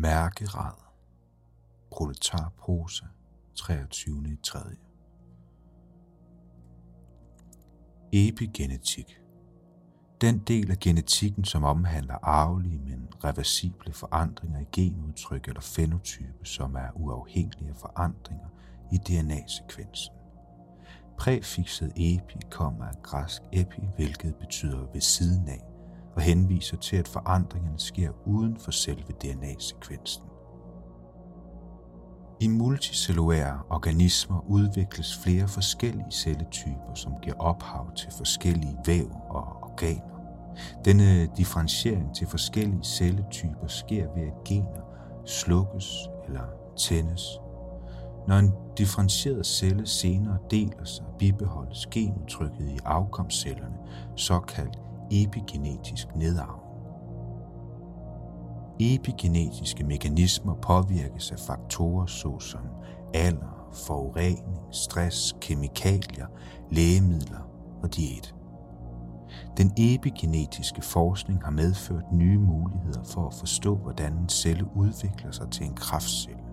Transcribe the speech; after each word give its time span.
Mærkerad. 0.00 0.74
Proletarprosa. 1.90 3.04
23. 3.54 4.36
3. 4.42 4.58
Epigenetik. 8.12 9.20
Den 10.20 10.38
del 10.38 10.70
af 10.70 10.78
genetikken, 10.78 11.44
som 11.44 11.64
omhandler 11.64 12.14
arvelige, 12.22 12.78
men 12.78 13.08
reversible 13.24 13.92
forandringer 13.92 14.60
i 14.60 14.66
genudtryk 14.72 15.48
eller 15.48 15.60
fenotype, 15.60 16.44
som 16.44 16.74
er 16.74 16.90
uafhængige 16.94 17.70
af 17.70 17.76
forandringer 17.76 18.48
i 18.92 18.96
DNA-sekvensen. 18.96 20.14
Præfikset 21.18 21.92
epi 21.96 22.38
kommer 22.50 22.84
af 22.84 23.02
græsk 23.02 23.42
epi, 23.52 23.80
hvilket 23.96 24.36
betyder 24.36 24.92
ved 24.92 25.00
siden 25.00 25.48
af, 25.48 25.67
og 26.18 26.24
henviser 26.24 26.76
til, 26.76 26.96
at 26.96 27.08
forandringerne 27.08 27.78
sker 27.78 28.10
uden 28.26 28.56
for 28.56 28.70
selve 28.70 29.12
DNA-sekvensen. 29.22 30.22
I 32.40 32.48
multicellulære 32.48 33.60
organismer 33.70 34.50
udvikles 34.50 35.18
flere 35.22 35.48
forskellige 35.48 36.10
celletyper, 36.10 36.94
som 36.94 37.12
giver 37.22 37.36
ophav 37.36 37.94
til 37.96 38.08
forskellige 38.16 38.76
væv 38.86 39.10
og 39.30 39.62
organer. 39.62 40.18
Denne 40.84 41.26
differentiering 41.36 42.14
til 42.14 42.26
forskellige 42.26 42.84
celletyper 42.84 43.66
sker 43.66 44.14
ved 44.14 44.22
at 44.22 44.44
gener 44.44 44.82
slukkes 45.26 45.86
eller 46.26 46.44
tændes. 46.78 47.22
Når 48.28 48.38
en 48.38 48.52
differentieret 48.78 49.46
celle 49.46 49.86
senere 49.86 50.38
deler 50.50 50.84
sig, 50.84 51.04
bibeholdes 51.18 51.86
genudtrykket 51.86 52.68
i 52.68 52.78
afkomstcellerne, 52.84 53.76
såkaldt 54.16 54.87
epigenetisk 55.10 56.06
nedarvning. 56.16 56.68
Epigenetiske 58.80 59.84
mekanismer 59.84 60.54
påvirkes 60.54 61.32
af 61.32 61.38
faktorer 61.38 62.06
såsom 62.06 62.64
alder, 63.14 63.68
forurening, 63.86 64.58
stress, 64.70 65.36
kemikalier, 65.40 66.26
lægemidler 66.70 67.50
og 67.82 67.96
diæt. 67.96 68.34
Den 69.56 69.72
epigenetiske 69.76 70.82
forskning 70.82 71.44
har 71.44 71.50
medført 71.50 72.12
nye 72.12 72.38
muligheder 72.38 73.02
for 73.04 73.26
at 73.26 73.34
forstå, 73.34 73.76
hvordan 73.76 74.12
en 74.12 74.28
celle 74.28 74.64
udvikler 74.76 75.30
sig 75.30 75.50
til 75.50 75.66
en 75.66 75.74
kraftcelle. 75.74 76.47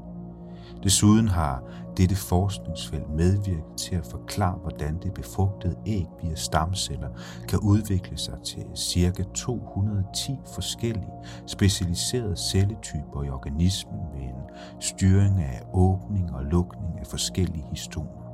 Desuden 0.83 1.27
har 1.27 1.63
dette 1.97 2.15
forskningsfelt 2.15 3.09
medvirket 3.09 3.75
til 3.77 3.95
at 3.95 4.05
forklare, 4.05 4.57
hvordan 4.61 4.97
det 5.03 5.13
befrugtede 5.13 5.75
æg 5.85 6.05
via 6.23 6.35
stamceller 6.35 7.09
kan 7.47 7.59
udvikle 7.59 8.17
sig 8.17 8.37
til 8.43 8.65
ca. 8.77 9.23
210 9.33 10.31
forskellige 10.53 11.13
specialiserede 11.47 12.37
celletyper 12.37 13.23
i 13.23 13.29
organismen 13.29 14.01
ved 14.13 14.21
en 14.21 14.55
styring 14.79 15.39
af 15.39 15.61
åbning 15.73 16.33
og 16.33 16.43
lukning 16.43 16.99
af 16.99 17.07
forskellige 17.07 17.65
histoner. 17.69 18.25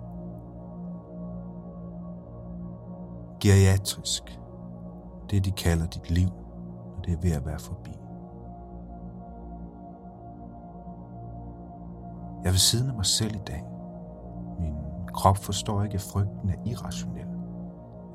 Geriatrisk. 3.40 4.40
Det 5.30 5.46
de 5.46 5.52
kalder 5.52 5.86
dit 5.86 6.12
liv, 6.12 6.30
når 6.96 7.02
det 7.06 7.14
er 7.14 7.22
ved 7.22 7.32
at 7.32 7.46
være 7.46 7.60
forbi. 7.60 8.01
Jeg 12.44 12.48
er 12.48 12.52
ved 12.52 12.60
siden 12.60 12.90
af 12.90 12.96
mig 12.96 13.06
selv 13.06 13.36
i 13.36 13.42
dag. 13.48 13.64
Min 14.60 14.74
krop 15.14 15.38
forstår 15.38 15.84
ikke, 15.84 15.96
at 15.96 16.02
frygten 16.02 16.50
er 16.50 16.56
irrationel. 16.66 17.28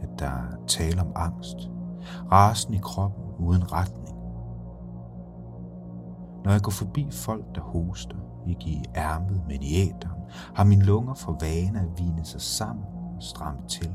At 0.03 0.09
der 0.19 0.27
er 0.27 0.67
tale 0.67 1.01
om 1.01 1.13
angst. 1.15 1.57
Rasen 2.33 2.75
i 2.75 2.79
kroppen 2.83 3.25
uden 3.39 3.73
retning. 3.73 4.17
Når 6.45 6.53
jeg 6.53 6.61
går 6.61 6.71
forbi 6.71 7.09
folk, 7.11 7.55
der 7.55 7.61
hoster, 7.61 8.17
ikke 8.49 8.67
i 8.67 8.85
ærmet, 8.97 9.43
men 9.49 9.63
i 9.63 9.75
æderen, 9.75 10.21
har 10.55 10.65
mine 10.65 10.85
lunger 10.85 11.15
for 11.15 11.37
vane 11.41 11.81
at 11.81 11.99
vine 11.99 12.25
sig 12.25 12.41
sammen 12.41 12.85
og 13.17 13.23
stramme 13.23 13.61
til. 13.69 13.95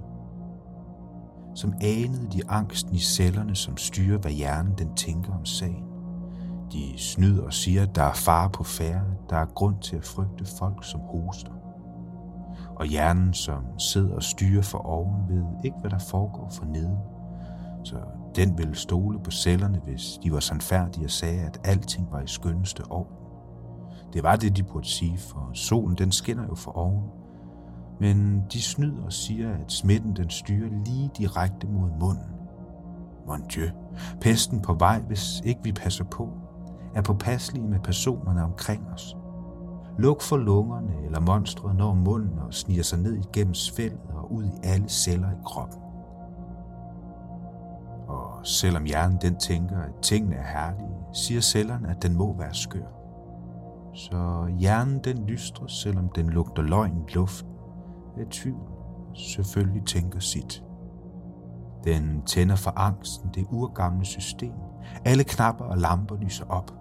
Som 1.56 1.74
anede 1.82 2.28
de 2.32 2.42
angsten 2.50 2.96
i 2.96 3.00
cellerne, 3.00 3.56
som 3.56 3.78
styrer, 3.78 4.18
hvad 4.18 4.32
hjernen 4.32 4.74
den 4.78 4.96
tænker 4.96 5.34
om 5.34 5.46
sagen. 5.46 5.91
De 6.72 6.98
snyder 6.98 7.44
og 7.44 7.54
siger, 7.54 7.84
at 7.84 7.96
der 7.96 8.04
er 8.04 8.14
fare 8.14 8.50
på 8.50 8.64
færre, 8.64 9.04
der 9.30 9.36
er 9.36 9.46
grund 9.46 9.76
til 9.82 9.96
at 9.96 10.06
frygte 10.06 10.46
folk, 10.46 10.84
som 10.84 11.00
hoster. 11.00 11.52
Og 12.76 12.86
hjernen, 12.86 13.34
som 13.34 13.80
sidder 13.80 14.16
og 14.16 14.24
styrer 14.24 14.62
for 14.62 14.78
oven, 14.78 15.30
ved 15.30 15.46
ikke, 15.64 15.78
hvad 15.82 15.90
der 15.90 16.00
foregår 16.00 16.50
for 16.50 16.66
neden. 16.66 16.98
Så 17.84 17.96
den 18.36 18.58
ville 18.58 18.76
stole 18.76 19.20
på 19.24 19.32
cellerne, 19.32 19.82
hvis 19.84 20.20
de 20.24 20.32
var 20.32 20.40
sandfærdige 20.40 21.06
og 21.06 21.12
sagde, 21.12 21.42
at 21.42 21.60
alting 21.64 22.08
var 22.12 22.22
i 22.22 22.28
skønneste 22.28 22.84
orden. 22.90 23.16
Det 24.14 24.24
var 24.24 24.36
det, 24.36 24.58
de 24.58 24.64
burde 24.64 24.88
sige, 24.88 25.18
for 25.18 25.50
solen 25.54 25.98
den 25.98 26.12
skinner 26.12 26.44
jo 26.48 26.56
for 26.56 26.72
oven. 26.72 27.04
Men 28.00 28.44
de 28.54 28.62
snyder 28.62 29.06
og 29.06 29.14
siger, 29.14 29.54
at 29.54 29.72
smitten 29.72 30.16
den 30.16 30.30
styrer 30.30 30.70
lige 30.86 31.12
direkte 31.18 31.68
mod 31.68 31.90
munden. 32.00 32.26
Mon 33.28 33.42
Dieu, 33.48 33.68
pesten 34.22 34.62
på 34.62 34.74
vej, 34.74 35.00
hvis 35.00 35.42
ikke 35.46 35.60
vi 35.64 35.72
passer 35.72 36.04
på 36.04 36.30
er 36.96 37.02
påpasselige 37.02 37.68
med 37.68 37.80
personerne 37.80 38.44
omkring 38.44 38.88
os. 38.94 39.18
Luk 39.98 40.22
for 40.22 40.38
lungerne 40.38 40.94
eller 41.06 41.20
monstret 41.20 41.76
når 41.76 41.94
munden 41.94 42.40
og 42.40 42.54
sniger 42.54 42.84
sig 42.84 43.00
ned 43.00 43.14
igennem 43.14 43.54
svældet 43.54 44.00
og 44.14 44.34
ud 44.34 44.44
i 44.44 44.60
alle 44.64 44.90
celler 44.90 45.32
i 45.32 45.42
kroppen. 45.46 45.80
Og 48.08 48.46
selvom 48.46 48.84
hjernen 48.84 49.18
den 49.22 49.36
tænker, 49.36 49.80
at 49.80 49.94
tingene 50.02 50.36
er 50.36 50.48
herlige, 50.48 50.96
siger 51.14 51.42
cellerne, 51.42 51.90
at 51.90 52.04
den 52.04 52.18
må 52.18 52.38
være 52.38 52.54
skør. 52.54 52.88
Så 53.94 54.48
hjernen 54.60 55.00
den 55.04 55.26
lystrer, 55.26 55.68
selvom 55.68 56.10
den 56.10 56.30
lugter 56.30 56.64
løgn 56.64 56.98
i 57.08 57.12
luften, 57.14 57.52
er 58.18 58.26
tvivl 58.32 58.72
selvfølgelig 59.14 59.86
tænker 59.86 60.20
sit. 60.20 60.64
Den 61.84 62.22
tænder 62.26 62.56
for 62.56 62.74
angsten, 62.76 63.30
det 63.34 63.48
urgamle 63.52 64.06
system. 64.06 64.54
Alle 65.06 65.24
knapper 65.24 65.66
og 65.66 65.78
lamper 65.78 66.16
lyser 66.16 66.46
op. 66.50 66.81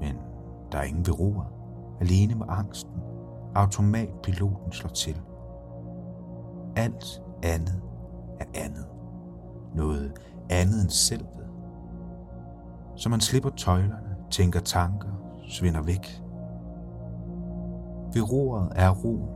Men 0.00 0.16
der 0.72 0.78
er 0.78 0.82
ingen 0.82 1.06
ved 1.06 1.20
roret. 1.20 1.46
Alene 2.00 2.34
med 2.34 2.46
angsten. 2.48 3.00
Automatpiloten 3.54 4.72
slår 4.72 4.90
til. 4.90 5.20
Alt 6.76 7.22
andet 7.42 7.82
er 8.40 8.44
andet. 8.54 8.86
Noget 9.74 10.12
andet 10.50 10.82
end 10.82 10.90
selvet. 10.90 11.46
Så 12.96 13.08
man 13.08 13.20
slipper 13.20 13.50
tøjlerne, 13.50 14.16
tænker 14.30 14.60
tanker, 14.60 15.08
svinder 15.48 15.82
væk. 15.82 16.22
Ved 18.14 18.32
roret 18.32 18.72
er 18.76 18.90
roen, 18.90 19.28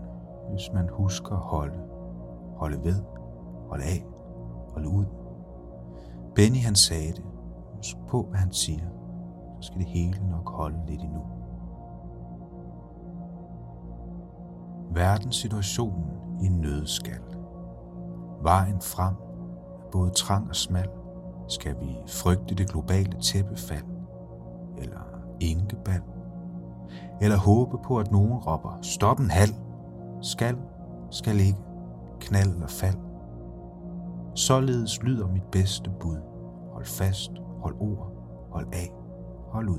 hvis 0.50 0.70
man 0.74 0.88
husker 0.92 1.32
at 1.32 1.38
holde. 1.38 1.78
Holde 2.56 2.84
ved, 2.84 3.02
holde 3.68 3.84
af, 3.84 4.04
holde 4.72 4.88
ud. 4.88 5.04
Benny 6.34 6.58
han 6.58 6.74
sagde 6.74 7.12
det. 7.12 7.24
Husk 7.76 7.96
på, 8.08 8.26
hvad 8.30 8.38
han 8.38 8.52
siger 8.52 8.93
skal 9.64 9.80
det 9.80 9.86
hele 9.86 10.30
nok 10.30 10.50
holde 10.50 10.78
lidt 10.86 11.02
endnu. 11.02 11.22
Verdenssituationen 14.90 16.04
i 16.42 16.48
nødskal. 16.48 17.20
Vejen 18.42 18.80
frem 18.80 19.14
er 19.14 19.90
både 19.92 20.10
trang 20.10 20.48
og 20.48 20.56
smal. 20.56 20.88
Skal 21.48 21.76
vi 21.80 21.96
frygte 22.08 22.54
det 22.54 22.68
globale 22.68 23.20
tæppefald? 23.20 23.84
Eller 24.78 25.20
inkebal? 25.40 26.02
Eller 27.20 27.36
håbe 27.36 27.78
på, 27.84 27.98
at 27.98 28.12
nogen 28.12 28.32
råber, 28.32 28.78
stop 28.82 29.20
en 29.20 29.30
halv, 29.30 29.54
skal, 30.22 30.56
skal 31.10 31.40
ikke, 31.40 31.58
knald 32.20 32.54
eller 32.54 32.66
fald. 32.66 32.96
Således 34.34 35.02
lyder 35.02 35.28
mit 35.28 35.44
bedste 35.52 35.90
bud. 36.00 36.18
Hold 36.72 36.84
fast, 36.84 37.30
hold 37.60 37.74
ord, 37.80 38.12
hold 38.50 38.66
af. 38.72 39.03
Hold 39.54 39.68
ud. 39.68 39.78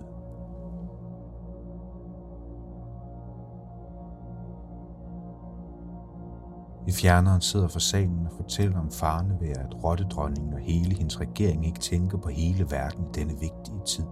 I 6.88 6.92
fjerneren 6.92 7.42
sidder 7.42 7.68
for 7.68 7.80
salen 7.80 8.26
og 8.26 8.32
fortæller 8.38 8.80
om 8.80 8.92
farne 8.92 9.38
ved, 9.42 9.50
at 9.50 9.84
rottedronningen 9.84 10.54
og 10.54 10.60
hele 10.60 10.96
hendes 10.96 11.20
regering 11.20 11.66
ikke 11.66 11.80
tænker 11.80 12.18
på 12.18 12.30
hele 12.30 12.72
verden 12.72 13.04
i 13.04 13.08
denne 13.14 13.34
vigtige 13.34 13.82
tid. 13.88 14.06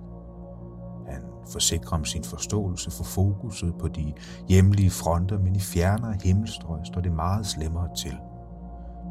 Han 1.07 1.21
forsikrer 1.51 1.97
om 1.97 2.05
sin 2.05 2.23
forståelse 2.23 2.91
for 2.91 3.03
fokuset 3.03 3.73
på 3.79 3.87
de 3.87 4.13
hjemlige 4.47 4.91
fronter, 4.91 5.39
men 5.39 5.55
i 5.55 5.59
fjernere 5.59 6.15
himmelstrøg 6.23 6.85
står 6.85 7.01
det 7.01 7.11
meget 7.11 7.45
slemmere 7.45 7.89
til– 7.95 8.17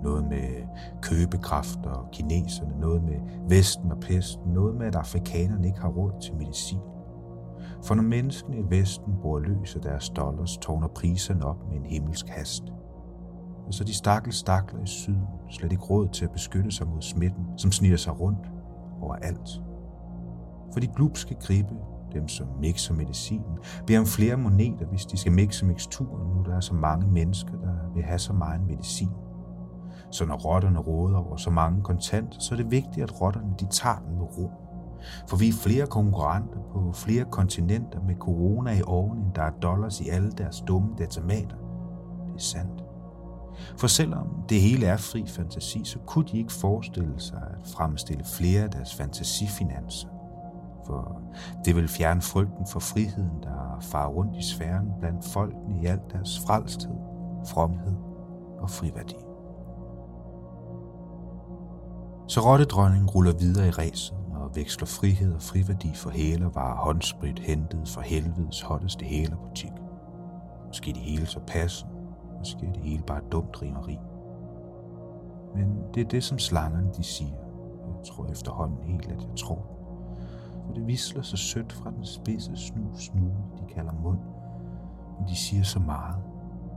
noget 0.02 0.24
med 0.28 0.48
købekraft 1.02 1.86
og 1.86 2.10
kineserne, 2.12 2.80
noget 2.80 3.02
med 3.02 3.48
Vesten 3.48 3.92
og 3.92 3.98
pesten, 3.98 4.52
noget 4.52 4.76
med, 4.76 4.86
at 4.86 4.96
afrikanerne 4.96 5.66
ikke 5.66 5.80
har 5.80 5.88
råd 5.88 6.20
til 6.22 6.34
medicin. 6.34 6.78
For 7.84 7.94
når 7.94 8.02
menneskene 8.02 8.58
i 8.58 8.64
Vesten 8.68 9.14
bruger 9.22 9.38
løs 9.38 9.76
af 9.76 9.82
deres 9.82 10.10
dollars, 10.10 10.56
tårner 10.56 10.88
priserne 10.88 11.44
op 11.44 11.68
med 11.68 11.76
en 11.76 11.86
himmelsk 11.86 12.28
hast. 12.28 12.62
Og 13.66 13.74
så 13.74 13.84
de 13.84 13.94
stakkels 13.94 14.36
stakler 14.36 14.82
i 14.82 14.86
syden 14.86 15.26
slet 15.50 15.72
ikke 15.72 15.84
råd 15.84 16.08
til 16.08 16.24
at 16.24 16.30
beskytte 16.30 16.70
sig 16.70 16.86
mod 16.86 17.00
smitten, 17.00 17.44
som 17.56 17.72
sniger 17.72 17.96
sig 17.96 18.20
rundt 18.20 18.52
overalt. 19.00 19.62
For 20.72 20.80
de 20.80 20.86
glupske 20.86 21.34
gribe, 21.34 21.74
dem 22.12 22.28
som 22.28 22.46
mixer 22.60 22.94
medicinen, 22.94 23.58
beder 23.86 23.98
om 24.00 24.06
flere 24.06 24.36
moneter, 24.36 24.86
hvis 24.86 25.06
de 25.06 25.16
skal 25.16 25.32
mixe 25.32 25.66
mixturen, 25.66 26.36
nu 26.36 26.42
der 26.42 26.56
er 26.56 26.60
så 26.60 26.74
mange 26.74 27.06
mennesker, 27.06 27.52
der 27.52 27.92
vil 27.94 28.02
have 28.02 28.18
så 28.18 28.32
meget 28.32 28.60
medicin. 28.66 29.08
Så 30.12 30.26
når 30.26 30.36
rotterne 30.36 30.78
råder 30.78 31.18
over 31.18 31.36
så 31.36 31.50
mange 31.50 31.82
kontanter, 31.82 32.40
så 32.40 32.54
er 32.54 32.56
det 32.56 32.70
vigtigt, 32.70 33.02
at 33.02 33.20
rotterne 33.20 33.54
de 33.60 33.66
tager 33.66 33.96
den 33.96 34.18
med 34.18 34.38
ro. 34.38 34.50
For 35.28 35.36
vi 35.36 35.48
er 35.48 35.52
flere 35.52 35.86
konkurrenter 35.86 36.58
på 36.72 36.92
flere 36.92 37.24
kontinenter 37.24 38.00
med 38.00 38.14
corona 38.14 38.78
i 38.78 38.82
oven, 38.86 39.18
end 39.18 39.34
der 39.34 39.42
er 39.42 39.50
dollars 39.50 40.00
i 40.00 40.08
alle 40.08 40.30
deres 40.30 40.60
dumme 40.60 40.88
datamater. 40.98 41.56
Det 42.26 42.34
er 42.34 42.38
sandt. 42.38 42.84
For 43.76 43.86
selvom 43.86 44.26
det 44.48 44.60
hele 44.60 44.86
er 44.86 44.96
fri 44.96 45.26
fantasi, 45.26 45.84
så 45.84 45.98
kunne 45.98 46.24
de 46.24 46.38
ikke 46.38 46.52
forestille 46.52 47.20
sig 47.20 47.42
at 47.50 47.68
fremstille 47.68 48.24
flere 48.24 48.62
af 48.62 48.70
deres 48.70 48.94
fantasifinanser. 48.94 50.08
For 50.86 51.20
det 51.64 51.76
vil 51.76 51.88
fjerne 51.88 52.20
frygten 52.20 52.66
for 52.66 52.80
friheden, 52.80 53.42
der 53.42 53.78
farer 53.80 54.08
rundt 54.08 54.36
i 54.36 54.42
sfæren 54.42 54.88
blandt 55.00 55.24
folkene 55.24 55.82
i 55.82 55.86
alt 55.86 56.12
deres 56.12 56.40
frelsthed, 56.46 56.96
fromhed 57.46 57.96
og 58.58 58.70
friværdi. 58.70 59.31
Så 62.26 62.40
rottedronningen 62.40 63.10
ruller 63.10 63.32
videre 63.32 63.68
i 63.68 63.70
ræset 63.70 64.16
og 64.34 64.56
veksler 64.56 64.86
frihed 64.86 65.34
og 65.34 65.42
friværdi 65.42 65.94
for 65.94 66.10
hæler 66.10 66.48
var 66.48 66.76
håndsprit 66.76 67.38
hentet 67.38 67.88
fra 67.88 68.02
helvedes 68.02 68.60
hotteste 68.60 69.04
hælerbutik. 69.04 69.72
Måske 70.66 70.92
det 70.92 71.02
hele 71.02 71.26
så 71.26 71.40
passer, 71.46 71.86
måske 72.38 72.66
det 72.74 72.82
hele 72.82 73.02
bare 73.02 73.20
dumt 73.32 73.62
rimeri. 73.62 73.98
Men 75.54 75.68
det 75.94 76.00
er 76.00 76.08
det, 76.08 76.24
som 76.24 76.38
slangerne 76.38 76.90
de 76.96 77.02
siger. 77.02 77.36
Jeg 77.86 78.06
tror 78.06 78.26
efterhånden 78.26 78.78
helt, 78.82 79.06
at 79.06 79.22
jeg 79.22 79.36
tror 79.36 79.66
For 80.66 80.72
det 80.74 80.86
visler 80.86 81.22
så 81.22 81.36
sødt 81.36 81.72
fra 81.72 81.90
den 81.90 82.06
spidse 82.06 82.56
snu 82.56 82.96
snude, 82.98 83.34
de 83.58 83.74
kalder 83.74 83.92
mund. 84.02 84.18
Men 85.18 85.28
de 85.28 85.36
siger 85.36 85.62
så 85.62 85.78
meget. 85.78 86.16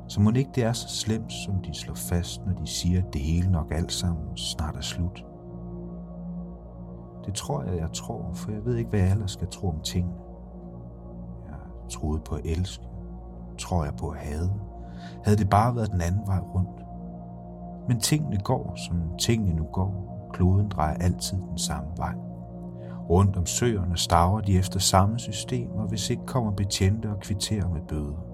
Så 0.07 0.21
må 0.21 0.31
det 0.31 0.37
ikke 0.37 0.51
det 0.55 0.63
er 0.63 0.73
så 0.73 0.87
slemt, 0.87 1.33
som 1.33 1.61
de 1.61 1.73
slår 1.73 1.95
fast, 1.95 2.45
når 2.45 2.53
de 2.53 2.67
siger, 2.67 3.01
at 3.01 3.13
det 3.13 3.21
hele 3.21 3.51
nok 3.51 3.71
alt 3.71 3.91
sammen 3.91 4.37
snart 4.37 4.75
er 4.75 4.81
slut. 4.81 5.25
Det 7.25 7.33
tror 7.33 7.63
jeg, 7.63 7.77
jeg 7.77 7.91
tror, 7.93 8.29
for 8.33 8.51
jeg 8.51 8.65
ved 8.65 8.75
ikke, 8.75 8.89
hvad 8.89 8.99
jeg 8.99 9.11
ellers 9.11 9.31
skal 9.31 9.47
tro 9.47 9.69
om 9.69 9.79
tingene. 9.79 10.15
Jeg 11.47 11.89
troede 11.89 12.19
på 12.19 12.35
at 12.35 12.41
elske. 12.45 12.83
Tror 13.57 13.83
jeg 13.83 13.93
på 13.95 14.09
at 14.09 14.19
hade. 14.19 14.53
Havde 15.23 15.37
det 15.37 15.49
bare 15.49 15.75
været 15.75 15.91
den 15.91 16.01
anden 16.01 16.27
vej 16.27 16.39
rundt. 16.39 16.85
Men 17.87 17.99
tingene 17.99 18.37
går, 18.43 18.73
som 18.87 19.17
tingene 19.19 19.55
nu 19.55 19.63
går. 19.63 20.05
Kloden 20.33 20.69
drejer 20.69 20.97
altid 20.97 21.37
den 21.37 21.57
samme 21.57 21.89
vej. 21.97 22.15
Rundt 23.09 23.37
om 23.37 23.45
søerne 23.45 23.97
staver 23.97 24.41
de 24.41 24.57
efter 24.57 24.79
samme 24.79 25.19
system, 25.19 25.71
og 25.71 25.87
hvis 25.87 26.09
ikke 26.09 26.25
kommer 26.25 26.51
betjente 26.51 27.09
og 27.09 27.19
kvitterer 27.19 27.69
med 27.69 27.81
bøder. 27.81 28.25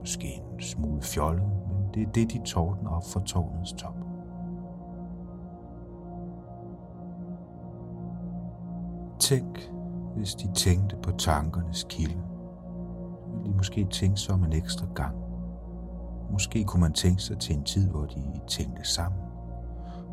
Måske 0.00 0.42
en 0.52 0.60
smule 0.60 1.02
fjollet, 1.02 1.42
men 1.42 1.94
det 1.94 2.02
er 2.02 2.12
det, 2.12 2.32
de 2.32 2.40
tårten 2.44 2.86
op 2.86 3.02
for 3.12 3.20
tårnets 3.20 3.72
top. 3.72 4.01
Tænk, 9.22 9.72
hvis 10.16 10.34
de 10.34 10.52
tænkte 10.54 10.96
på 10.96 11.10
tankernes 11.10 11.86
kilde. 11.88 12.22
Ville 13.30 13.44
de 13.44 13.56
måske 13.56 13.84
tænke 13.90 14.20
sig 14.20 14.34
om 14.34 14.44
en 14.44 14.52
ekstra 14.52 14.86
gang. 14.94 15.16
Måske 16.30 16.64
kunne 16.64 16.80
man 16.80 16.92
tænke 16.92 17.22
sig 17.22 17.38
til 17.38 17.56
en 17.56 17.64
tid, 17.64 17.88
hvor 17.88 18.04
de 18.04 18.40
tænkte 18.48 18.84
sammen. 18.84 19.20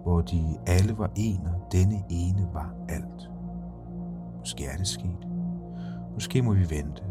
Hvor 0.04 0.22
de 0.22 0.58
alle 0.68 0.98
var 0.98 1.12
en, 1.16 1.48
og 1.48 1.72
denne 1.72 2.04
ene 2.10 2.50
var 2.54 2.76
alt. 2.90 3.30
Måske 4.40 4.66
er 4.66 4.78
det 4.78 4.88
sket. 4.88 5.28
Måske 6.14 6.42
må 6.42 6.54
vi 6.54 6.70
vente. 6.70 7.04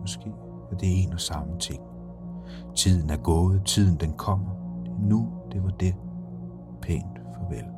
Måske 0.00 0.32
er 0.72 0.76
det 0.76 1.04
en 1.04 1.12
og 1.12 1.20
samme 1.20 1.58
ting. 1.58 1.82
Tiden 2.76 3.10
er 3.10 3.16
gået, 3.16 3.64
tiden 3.64 3.96
den 4.00 4.12
kommer. 4.12 4.50
Det 4.84 4.92
er 4.92 4.98
nu, 4.98 5.28
det 5.52 5.62
var 5.62 5.70
det. 5.70 5.94
Pænt 6.82 7.20
farvel. 7.34 7.75